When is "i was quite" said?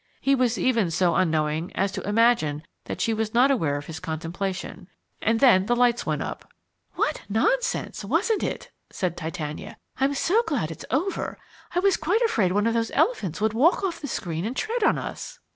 11.75-12.21